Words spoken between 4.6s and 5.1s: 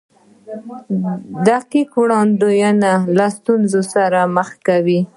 کوي.